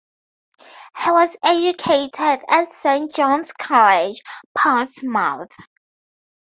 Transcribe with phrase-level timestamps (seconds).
[0.99, 4.19] He was educated at Saint John's College,
[4.57, 5.51] Portsmouth.